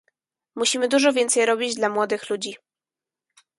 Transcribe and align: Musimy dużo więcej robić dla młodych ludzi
Musimy 0.55 0.87
dużo 0.89 1.13
więcej 1.13 1.45
robić 1.45 1.75
dla 1.75 1.89
młodych 1.89 2.29
ludzi 2.29 2.55